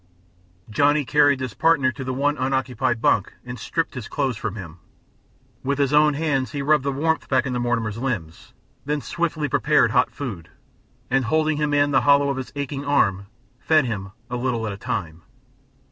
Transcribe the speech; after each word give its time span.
Johnny 0.67 1.05
carried 1.05 1.39
his 1.41 1.53
partner 1.53 1.91
to 1.91 2.03
the 2.03 2.11
one 2.11 2.35
unoccupied 2.35 3.03
bunk 3.03 3.33
and 3.45 3.59
stripped 3.59 3.93
his 3.93 4.07
clothes 4.07 4.35
from 4.35 4.55
him. 4.55 4.79
With 5.63 5.77
his 5.77 5.93
own 5.93 6.15
hands 6.15 6.53
he 6.53 6.63
rubbed 6.63 6.83
the 6.85 6.91
warmth 6.91 7.29
back 7.29 7.45
into 7.45 7.59
Mortimer's 7.59 7.99
limbs, 7.99 8.53
then 8.83 9.01
swiftly 9.01 9.47
prepared 9.47 9.91
hot 9.91 10.09
food, 10.09 10.49
and, 11.11 11.25
holding 11.25 11.57
him 11.57 11.71
in 11.71 11.91
the 11.91 12.01
hollow 12.01 12.29
of 12.29 12.37
his 12.37 12.51
aching 12.55 12.83
arm, 12.83 13.27
fed 13.59 13.85
him, 13.85 14.09
a 14.27 14.37
little 14.37 14.65
at 14.65 14.73
a 14.73 14.75
time. 14.77 15.21